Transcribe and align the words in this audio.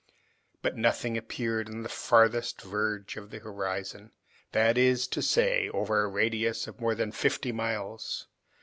But 0.63 0.75
nothing 0.75 1.15
appeared 1.15 1.69
on 1.69 1.83
the 1.83 1.87
farthest 1.87 2.63
verge 2.63 3.17
of 3.17 3.29
the 3.29 3.37
horizon, 3.37 4.13
that 4.51 4.75
is 4.75 5.05
to 5.09 5.21
say 5.21 5.69
over 5.69 6.01
a 6.03 6.07
radius 6.07 6.65
of 6.65 6.81
more 6.81 6.95
than 6.95 7.11
fifty 7.11 7.51
miles. 7.51 8.25